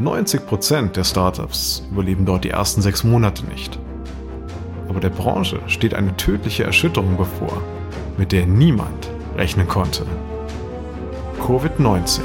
90% 0.00 0.92
der 0.92 1.04
Startups 1.04 1.84
überleben 1.92 2.26
dort 2.26 2.42
die 2.42 2.50
ersten 2.50 2.82
sechs 2.82 3.04
Monate 3.04 3.44
nicht. 3.46 3.78
Aber 4.88 4.98
der 4.98 5.10
Branche 5.10 5.60
steht 5.68 5.94
eine 5.94 6.16
tödliche 6.16 6.64
Erschütterung 6.64 7.16
bevor, 7.16 7.62
mit 8.18 8.32
der 8.32 8.46
niemand 8.46 9.08
rechnen 9.36 9.68
konnte. 9.68 10.04
Covid-19. 11.40 12.22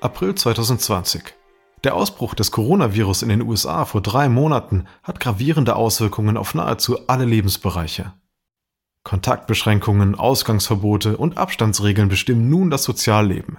April 0.00 0.34
2020. 0.34 1.41
Der 1.84 1.96
Ausbruch 1.96 2.34
des 2.34 2.52
Coronavirus 2.52 3.22
in 3.22 3.28
den 3.28 3.42
USA 3.42 3.84
vor 3.84 4.02
drei 4.02 4.28
Monaten 4.28 4.86
hat 5.02 5.18
gravierende 5.18 5.74
Auswirkungen 5.74 6.36
auf 6.36 6.54
nahezu 6.54 7.08
alle 7.08 7.24
Lebensbereiche. 7.24 8.12
Kontaktbeschränkungen, 9.02 10.14
Ausgangsverbote 10.14 11.16
und 11.16 11.38
Abstandsregeln 11.38 12.08
bestimmen 12.08 12.48
nun 12.48 12.70
das 12.70 12.84
Sozialleben. 12.84 13.58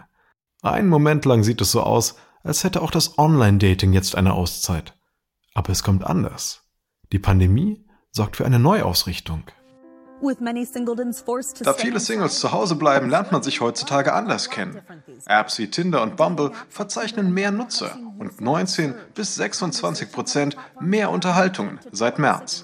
Einen 0.61 0.87
Moment 0.87 1.25
lang 1.25 1.43
sieht 1.43 1.59
es 1.59 1.71
so 1.71 1.83
aus, 1.83 2.15
als 2.43 2.63
hätte 2.63 2.81
auch 2.81 2.91
das 2.91 3.17
Online-Dating 3.17 3.91
jetzt 3.91 4.15
eine 4.15 4.33
Auszeit. 4.33 4.97
Aber 5.53 5.71
es 5.71 5.83
kommt 5.83 6.05
anders. 6.05 6.63
Die 7.11 7.19
Pandemie 7.19 7.85
sorgt 8.11 8.37
für 8.37 8.45
eine 8.45 8.59
Neuausrichtung. 8.59 9.43
Da 11.63 11.73
viele 11.73 11.99
Singles 11.99 12.39
zu 12.39 12.51
Hause 12.51 12.75
bleiben, 12.75 13.09
lernt 13.09 13.31
man 13.31 13.43
sich 13.43 13.61
heutzutage 13.61 14.13
anders 14.13 14.49
kennen. 14.49 14.81
Apps 15.25 15.59
wie 15.59 15.69
Tinder 15.69 16.01
und 16.01 16.15
Bumble 16.15 16.51
verzeichnen 16.69 17.33
mehr 17.33 17.51
Nutzer 17.51 17.97
und 18.17 18.39
19 18.39 18.95
bis 19.13 19.35
26 19.35 20.11
Prozent 20.11 20.57
mehr 20.79 21.11
Unterhaltungen 21.11 21.79
seit 21.91 22.19
März. 22.19 22.63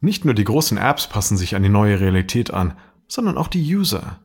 Nicht 0.00 0.24
nur 0.24 0.34
die 0.34 0.44
großen 0.44 0.78
Apps 0.78 1.06
passen 1.06 1.36
sich 1.36 1.54
an 1.54 1.62
die 1.62 1.68
neue 1.68 2.00
Realität 2.00 2.52
an, 2.52 2.76
sondern 3.06 3.36
auch 3.36 3.48
die 3.48 3.74
User. 3.74 4.20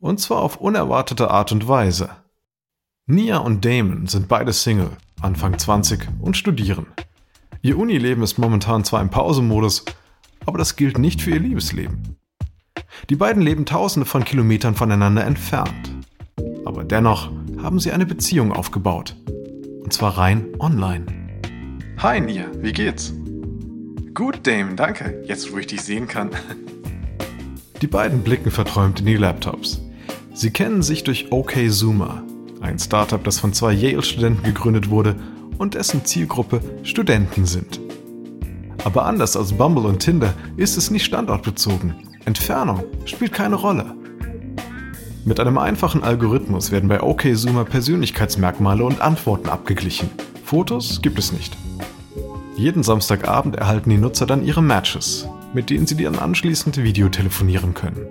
Und 0.00 0.20
zwar 0.20 0.38
auf 0.38 0.56
unerwartete 0.56 1.30
Art 1.30 1.52
und 1.52 1.68
Weise. 1.68 2.10
Nia 3.06 3.38
und 3.38 3.64
Damon 3.64 4.06
sind 4.06 4.28
beide 4.28 4.52
Single, 4.52 4.90
Anfang 5.20 5.58
20 5.58 6.08
und 6.20 6.36
studieren. 6.36 6.86
Ihr 7.64 7.78
Unileben 7.78 8.24
ist 8.24 8.38
momentan 8.38 8.82
zwar 8.82 9.00
im 9.00 9.10
Pausemodus, 9.10 9.84
aber 10.46 10.58
das 10.58 10.74
gilt 10.74 10.98
nicht 10.98 11.22
für 11.22 11.30
ihr 11.30 11.38
Liebesleben. 11.38 12.18
Die 13.08 13.14
beiden 13.14 13.40
leben 13.40 13.66
tausende 13.66 14.04
von 14.04 14.24
Kilometern 14.24 14.74
voneinander 14.74 15.24
entfernt. 15.24 15.92
Aber 16.64 16.82
dennoch 16.82 17.30
haben 17.62 17.78
sie 17.78 17.92
eine 17.92 18.04
Beziehung 18.04 18.52
aufgebaut. 18.52 19.14
Und 19.80 19.92
zwar 19.92 20.18
rein 20.18 20.48
online. 20.58 21.06
Hi 21.98 22.20
Nia, 22.20 22.46
wie 22.58 22.72
geht's? 22.72 23.14
Gut, 24.12 24.44
Dame, 24.44 24.74
danke. 24.74 25.22
Jetzt, 25.28 25.52
wo 25.52 25.58
ich 25.58 25.68
dich 25.68 25.82
sehen 25.82 26.08
kann. 26.08 26.30
Die 27.80 27.86
beiden 27.86 28.24
blicken 28.24 28.50
verträumt 28.50 28.98
in 29.00 29.06
die 29.06 29.16
Laptops. 29.16 29.80
Sie 30.34 30.50
kennen 30.50 30.82
sich 30.82 31.04
durch 31.04 31.30
OKZoomer, 31.30 32.24
ein 32.60 32.80
Startup, 32.80 33.22
das 33.22 33.38
von 33.38 33.52
zwei 33.52 33.72
Yale-Studenten 33.72 34.42
gegründet 34.42 34.90
wurde 34.90 35.14
und 35.58 35.74
dessen 35.74 36.04
Zielgruppe 36.04 36.60
Studenten 36.82 37.46
sind. 37.46 37.80
Aber 38.84 39.06
anders 39.06 39.36
als 39.36 39.52
Bumble 39.52 39.86
und 39.86 40.00
Tinder 40.00 40.34
ist 40.56 40.76
es 40.76 40.90
nicht 40.90 41.04
standortbezogen. 41.04 41.94
Entfernung 42.24 42.84
spielt 43.04 43.32
keine 43.32 43.56
Rolle. 43.56 43.94
Mit 45.24 45.38
einem 45.38 45.56
einfachen 45.58 46.02
Algorithmus 46.02 46.72
werden 46.72 46.88
bei 46.88 47.00
OKZoomer 47.00 47.64
Persönlichkeitsmerkmale 47.64 48.84
und 48.84 49.00
Antworten 49.00 49.48
abgeglichen. 49.48 50.10
Fotos 50.44 51.00
gibt 51.00 51.18
es 51.18 51.32
nicht. 51.32 51.56
Jeden 52.56 52.82
Samstagabend 52.82 53.56
erhalten 53.56 53.90
die 53.90 53.98
Nutzer 53.98 54.26
dann 54.26 54.44
ihre 54.44 54.62
Matches, 54.62 55.28
mit 55.54 55.70
denen 55.70 55.86
sie 55.86 55.96
dann 55.96 56.18
anschließend 56.18 56.82
Videotelefonieren 56.82 57.72
können. 57.72 58.06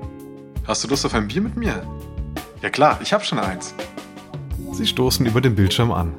Hast 0.66 0.84
du 0.84 0.88
Lust 0.88 1.06
auf 1.06 1.14
ein 1.14 1.28
Bier 1.28 1.42
mit 1.42 1.58
mir? 1.58 1.84
Ja 2.62 2.70
klar, 2.70 3.00
ich 3.02 3.12
hab 3.12 3.26
schon 3.26 3.40
eins. 3.40 3.76
Sie 4.72 4.88
stoßen 4.88 5.26
über 5.26 5.42
den 5.42 5.56
Bildschirm 5.56 5.92
an. 5.92 6.14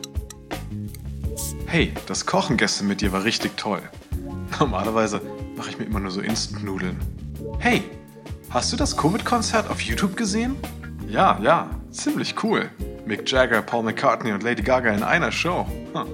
Hey, 1.72 1.90
das 2.06 2.26
Kochen 2.26 2.58
gestern 2.58 2.86
mit 2.86 3.00
dir 3.00 3.12
war 3.12 3.24
richtig 3.24 3.56
toll. 3.56 3.80
Normalerweise 4.60 5.22
mache 5.56 5.70
ich 5.70 5.78
mir 5.78 5.86
immer 5.86 6.00
nur 6.00 6.10
so 6.10 6.20
Instant-Nudeln. 6.20 6.98
Hey, 7.60 7.82
hast 8.50 8.70
du 8.74 8.76
das 8.76 8.94
Covid-Konzert 8.94 9.70
auf 9.70 9.80
YouTube 9.80 10.14
gesehen? 10.14 10.54
Ja, 11.08 11.40
ja, 11.42 11.70
ziemlich 11.90 12.34
cool. 12.44 12.68
Mick 13.06 13.26
Jagger, 13.26 13.62
Paul 13.62 13.84
McCartney 13.84 14.32
und 14.32 14.42
Lady 14.42 14.60
Gaga 14.60 14.92
in 14.92 15.02
einer 15.02 15.32
Show. 15.32 15.66
Huh. 15.94 16.04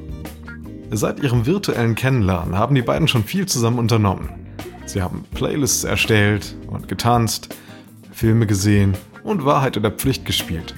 Seit 0.92 1.18
ihrem 1.24 1.44
virtuellen 1.44 1.96
Kennenlernen 1.96 2.56
haben 2.56 2.76
die 2.76 2.82
beiden 2.82 3.08
schon 3.08 3.24
viel 3.24 3.46
zusammen 3.46 3.80
unternommen. 3.80 4.28
Sie 4.86 5.02
haben 5.02 5.24
Playlists 5.34 5.82
erstellt 5.82 6.54
und 6.68 6.86
getanzt, 6.86 7.56
Filme 8.12 8.46
gesehen 8.46 8.96
und 9.24 9.44
Wahrheit 9.44 9.76
oder 9.76 9.90
Pflicht 9.90 10.24
gespielt. 10.24 10.76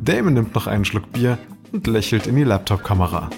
Damon 0.00 0.34
nimmt 0.34 0.54
noch 0.54 0.68
einen 0.68 0.84
Schluck 0.84 1.10
Bier 1.10 1.38
und 1.72 1.86
lächelt 1.86 2.26
in 2.26 2.36
die 2.36 2.44
Laptop-Kamera. 2.44 3.30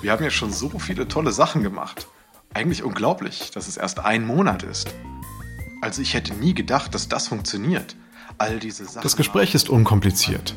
Wir 0.00 0.12
haben 0.12 0.22
ja 0.22 0.30
schon 0.30 0.52
so 0.52 0.78
viele 0.78 1.08
tolle 1.08 1.32
Sachen 1.32 1.62
gemacht. 1.62 2.06
Eigentlich 2.54 2.82
unglaublich, 2.82 3.50
dass 3.50 3.68
es 3.68 3.76
erst 3.76 3.98
ein 3.98 4.26
Monat 4.26 4.62
ist. 4.62 4.88
Also 5.82 6.02
ich 6.02 6.14
hätte 6.14 6.34
nie 6.34 6.54
gedacht, 6.54 6.94
dass 6.94 7.08
das 7.08 7.28
funktioniert. 7.28 7.96
All 8.38 8.58
diese 8.58 8.84
Sachen 8.84 9.02
das 9.02 9.16
Gespräch 9.16 9.54
ist 9.54 9.68
unkompliziert. 9.68 10.54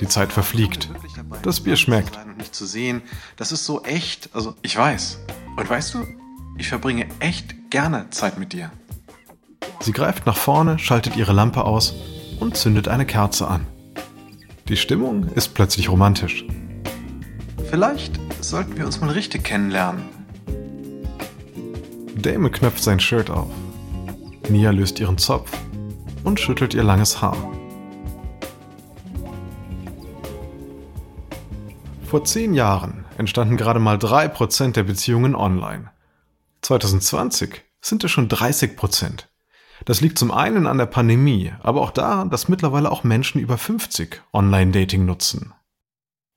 Die 0.00 0.08
Zeit 0.08 0.32
verfliegt. 0.32 0.90
Das 1.42 1.60
Bier 1.60 1.76
schmeckt. 1.76 2.18
Nicht 2.36 2.54
zu 2.54 2.66
sehen, 2.66 3.02
das 3.36 3.52
ist 3.52 3.64
so 3.64 3.82
echt. 3.82 4.30
Also 4.34 4.54
ich 4.62 4.76
weiß. 4.76 5.20
Und 5.56 5.68
weißt 5.68 5.94
du, 5.94 6.06
ich 6.58 6.68
verbringe 6.68 7.06
echt 7.20 7.70
gerne 7.70 8.10
Zeit 8.10 8.38
mit 8.38 8.52
dir. 8.52 8.70
Sie 9.80 9.92
greift 9.92 10.26
nach 10.26 10.36
vorne, 10.36 10.78
schaltet 10.78 11.16
ihre 11.16 11.32
Lampe 11.32 11.64
aus 11.64 11.94
und 12.40 12.56
zündet 12.56 12.88
eine 12.88 13.06
Kerze 13.06 13.48
an. 13.48 13.66
Die 14.68 14.78
Stimmung 14.78 15.28
ist 15.34 15.52
plötzlich 15.52 15.90
romantisch. 15.90 16.46
Vielleicht 17.68 18.18
sollten 18.40 18.78
wir 18.78 18.86
uns 18.86 18.98
mal 18.98 19.10
richtig 19.10 19.44
kennenlernen. 19.44 20.04
Damon 22.16 22.50
knöpft 22.50 22.82
sein 22.82 22.98
Shirt 22.98 23.28
auf. 23.28 23.50
Nia 24.48 24.70
löst 24.70 25.00
ihren 25.00 25.18
Zopf 25.18 25.52
und 26.22 26.40
schüttelt 26.40 26.72
ihr 26.72 26.82
langes 26.82 27.20
Haar. 27.20 27.36
Vor 32.06 32.24
zehn 32.24 32.54
Jahren 32.54 33.04
entstanden 33.18 33.58
gerade 33.58 33.80
mal 33.80 33.96
3% 33.96 34.72
der 34.72 34.84
Beziehungen 34.84 35.34
online. 35.34 35.90
2020 36.62 37.62
sind 37.82 38.02
es 38.02 38.10
schon 38.10 38.28
30%. 38.28 39.24
Das 39.84 40.00
liegt 40.00 40.18
zum 40.18 40.30
einen 40.30 40.66
an 40.66 40.78
der 40.78 40.86
Pandemie, 40.86 41.52
aber 41.60 41.82
auch 41.82 41.90
daran, 41.90 42.30
dass 42.30 42.48
mittlerweile 42.48 42.90
auch 42.90 43.04
Menschen 43.04 43.40
über 43.40 43.58
50 43.58 44.22
Online-Dating 44.32 45.04
nutzen. 45.04 45.52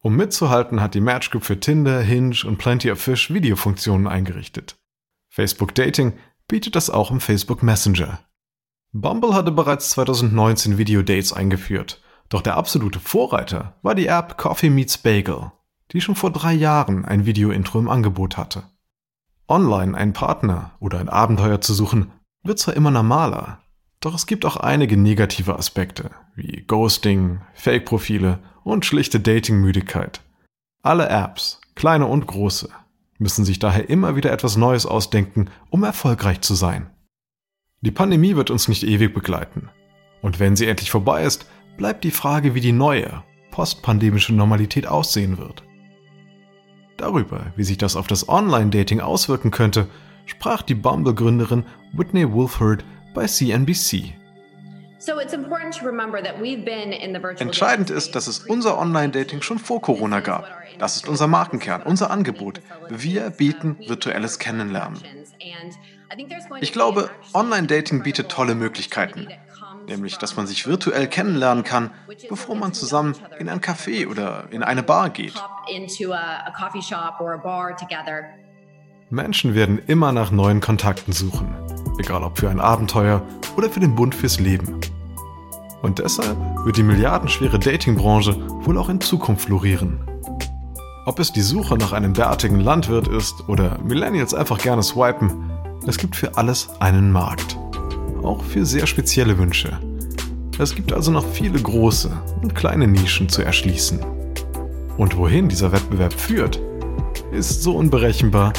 Um 0.02 0.16
mitzuhalten, 0.16 0.82
hat 0.82 0.94
die 0.94 1.02
Match 1.02 1.32
Group 1.32 1.44
für 1.44 1.60
Tinder, 1.60 2.02
Hinge 2.02 2.38
und 2.46 2.58
Plenty 2.58 2.92
of 2.92 3.00
Fish 3.00 3.34
Videofunktionen 3.34 4.08
eingerichtet. 4.08 4.78
Facebook 5.30 5.76
Dating 5.76 6.14
bietet 6.48 6.76
das 6.76 6.90
auch 6.90 7.12
im 7.12 7.20
Facebook 7.20 7.62
Messenger. 7.64 8.20
Bumble 8.94 9.34
hatte 9.34 9.52
bereits 9.52 9.90
2019 9.92 10.78
Video-Dates 10.78 11.34
eingeführt, 11.34 12.02
doch 12.30 12.42
der 12.42 12.58
absolute 12.58 13.00
Vorreiter 13.00 13.76
war 13.82 13.96
die 13.96 14.08
App 14.08 14.38
Coffee 14.38 14.70
Meets 14.70 14.98
Bagel, 14.98 15.52
die 15.92 16.02
schon 16.02 16.16
vor 16.16 16.32
drei 16.32 16.54
Jahren 16.54 17.06
ein 17.06 17.26
Video-Intro 17.26 17.80
im 17.80 17.90
Angebot 17.90 18.38
hatte. 18.38 18.64
Online 19.48 19.96
einen 19.98 20.14
Partner 20.14 20.72
oder 20.80 21.00
ein 21.00 21.10
Abenteuer 21.10 21.62
zu 21.62 21.74
suchen, 21.74 22.12
wird 22.48 22.60
zwar 22.60 22.76
immer 22.76 22.92
normaler, 22.92 23.60
doch 24.00 24.14
es 24.14 24.26
gibt 24.26 24.46
auch 24.46 24.58
einige 24.58 24.98
negative 24.98 25.58
Aspekte, 25.58 26.12
wie 26.36 26.64
Ghosting, 26.68 27.42
Fake-Profile 27.54 28.40
und 28.64 28.86
schlichte 28.86 29.20
Dating-Müdigkeit. 29.20 30.22
Alle 30.84 31.10
Apps, 31.10 31.60
kleine 31.76 32.06
und 32.06 32.28
große, 32.28 32.70
müssen 33.18 33.46
sich 33.46 33.60
daher 33.60 33.90
immer 33.90 34.16
wieder 34.16 34.32
etwas 34.32 34.58
Neues 34.58 34.86
ausdenken, 34.86 35.50
um 35.70 35.84
erfolgreich 35.84 36.42
zu 36.42 36.54
sein. 36.54 36.90
Die 37.82 37.92
Pandemie 37.92 38.36
wird 38.36 38.52
uns 38.52 38.68
nicht 38.68 38.84
ewig 38.84 39.14
begleiten. 39.14 39.70
Und 40.22 40.40
wenn 40.40 40.56
sie 40.56 40.68
endlich 40.68 40.92
vorbei 40.92 41.24
ist, 41.24 41.46
bleibt 41.78 42.04
die 42.04 42.12
Frage, 42.12 42.56
wie 42.56 42.62
die 42.62 42.72
neue, 42.72 43.24
postpandemische 43.52 44.34
Normalität 44.34 44.88
aussehen 44.88 45.38
wird. 45.38 45.64
Darüber, 46.98 47.54
wie 47.56 47.64
sich 47.64 47.78
das 47.78 47.96
auf 47.96 48.08
das 48.08 48.28
Online-Dating 48.28 49.00
auswirken 49.00 49.52
könnte, 49.52 49.88
sprach 50.28 50.62
die 50.62 50.76
Bumble-Gründerin 50.76 51.66
Whitney 51.94 52.32
Wolford 52.32 52.86
bei 53.14 53.26
CNBC. 53.26 54.14
Entscheidend 57.40 57.90
ist, 57.90 58.16
dass 58.16 58.28
es 58.28 58.40
unser 58.40 58.78
Online-Dating 58.78 59.42
schon 59.42 59.60
vor 59.60 59.82
Corona 59.82 60.20
gab. 60.20 60.46
Das 60.80 60.96
ist 60.96 61.08
unser 61.08 61.28
Markenkern, 61.28 61.82
unser 61.84 62.12
Angebot. 62.12 62.62
Wir 62.90 63.30
bieten 63.30 63.78
virtuelles 63.88 64.38
Kennenlernen. 64.38 65.00
Ich 66.62 66.72
glaube, 66.74 67.10
Online-Dating 67.34 68.04
bietet 68.04 68.30
tolle 68.30 68.56
Möglichkeiten. 68.56 69.28
Nämlich, 69.88 70.18
dass 70.18 70.36
man 70.36 70.48
sich 70.48 70.68
virtuell 70.68 71.08
kennenlernen 71.08 71.64
kann, 71.64 71.92
bevor 72.30 72.56
man 72.56 72.74
zusammen 72.74 73.16
in 73.40 73.48
ein 73.50 73.62
Café 73.62 74.08
oder 74.08 74.48
in 74.52 74.64
eine 74.64 74.84
Bar 74.84 75.10
geht. 75.10 75.34
Menschen 79.10 79.56
werden 79.56 79.80
immer 79.88 80.12
nach 80.12 80.32
neuen 80.32 80.60
Kontakten 80.60 81.14
suchen, 81.14 81.48
egal 81.98 82.24
ob 82.24 82.38
für 82.38 82.50
ein 82.50 82.60
Abenteuer 82.60 83.22
oder 83.56 83.70
für 83.70 83.80
den 83.80 83.96
Bund 83.96 84.14
fürs 84.14 84.38
Leben. 84.38 84.82
Und 85.82 86.00
deshalb 86.00 86.38
wird 86.66 86.76
die 86.76 86.84
milliardenschwere 86.84 87.58
Datingbranche 87.58 88.36
wohl 88.66 88.78
auch 88.78 88.90
in 88.90 89.00
Zukunft 89.00 89.46
florieren. 89.46 90.02
Ob 91.06 91.20
es 91.20 91.32
die 91.32 91.40
Suche 91.40 91.78
nach 91.78 91.94
einem 91.94 92.12
bärtigen 92.12 92.60
Landwirt 92.60 93.08
ist 93.08 93.48
oder 93.48 93.80
Millennials 93.82 94.34
einfach 94.34 94.58
gerne 94.58 94.84
swipen, 94.84 95.52
es 95.88 95.98
gibt 95.98 96.18
für 96.18 96.36
alles 96.36 96.70
einen 96.82 97.10
Markt. 97.10 97.58
Auch 98.24 98.44
für 98.44 98.66
sehr 98.66 98.88
spezielle 98.88 99.38
Wünsche. 99.38 99.80
Es 100.60 100.76
gibt 100.76 100.92
also 100.92 101.12
noch 101.12 101.26
viele 101.26 101.62
große 101.62 102.12
und 102.42 102.56
kleine 102.56 102.88
Nischen 102.88 103.30
zu 103.30 103.42
erschließen. 103.42 104.02
Und 104.98 105.16
wohin 105.16 105.48
dieser 105.48 105.72
Wettbewerb 105.72 106.12
führt, 106.12 106.60
ist 107.32 107.64
so 107.64 107.78
unberechenbar 107.78 108.52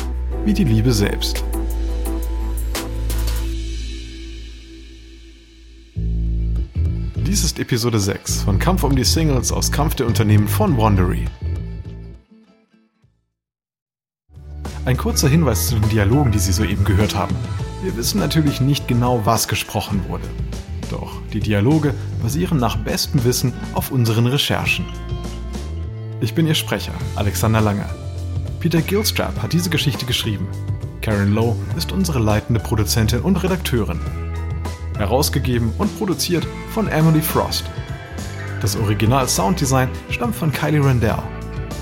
wie 0.48 0.54
die 0.54 0.64
Liebe 0.64 0.94
selbst. 0.94 1.44
Dies 7.16 7.44
ist 7.44 7.58
Episode 7.58 8.00
6 8.00 8.44
von 8.44 8.58
Kampf 8.58 8.82
um 8.82 8.96
die 8.96 9.04
Singles 9.04 9.52
aus 9.52 9.70
Kampf 9.70 9.96
der 9.96 10.06
Unternehmen 10.06 10.48
von 10.48 10.78
Wandery. 10.78 11.26
Ein 14.86 14.96
kurzer 14.96 15.28
Hinweis 15.28 15.68
zu 15.68 15.74
den 15.74 15.90
Dialogen, 15.90 16.32
die 16.32 16.38
Sie 16.38 16.52
soeben 16.52 16.86
gehört 16.86 17.14
haben. 17.14 17.36
Wir 17.82 17.94
wissen 17.98 18.18
natürlich 18.18 18.62
nicht 18.62 18.88
genau, 18.88 19.26
was 19.26 19.48
gesprochen 19.48 20.00
wurde. 20.08 20.24
Doch 20.90 21.12
die 21.30 21.40
Dialoge 21.40 21.92
basieren 22.22 22.56
nach 22.56 22.78
bestem 22.78 23.22
Wissen 23.24 23.52
auf 23.74 23.90
unseren 23.90 24.26
Recherchen. 24.26 24.86
Ich 26.22 26.34
bin 26.34 26.46
Ihr 26.46 26.54
Sprecher, 26.54 26.94
Alexander 27.16 27.60
Lange. 27.60 28.07
Peter 28.60 28.82
Gilstrap 28.82 29.40
hat 29.40 29.52
diese 29.52 29.70
Geschichte 29.70 30.04
geschrieben. 30.04 30.48
Karen 31.00 31.32
Lowe 31.32 31.56
ist 31.76 31.92
unsere 31.92 32.18
leitende 32.18 32.60
Produzentin 32.60 33.20
und 33.20 33.36
Redakteurin. 33.36 34.00
Herausgegeben 34.96 35.72
und 35.78 35.96
produziert 35.96 36.44
von 36.72 36.88
Emily 36.88 37.22
Frost. 37.22 37.64
Das 38.60 38.76
Original 38.76 39.28
Sounddesign 39.28 39.88
stammt 40.10 40.34
von 40.34 40.50
Kylie 40.50 40.84
Randell. 40.84 41.22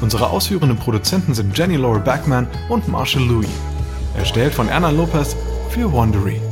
Unsere 0.02 0.28
ausführenden 0.28 0.76
Produzenten 0.76 1.32
sind 1.32 1.56
Jenny 1.56 1.76
Laura 1.76 1.98
Backman 1.98 2.46
und 2.68 2.86
Marshall 2.88 3.24
Louis. 3.24 3.48
Erstellt 4.14 4.52
von 4.52 4.68
Erna 4.68 4.90
Lopez 4.90 5.34
für 5.70 5.90
Wandery. 5.90 6.42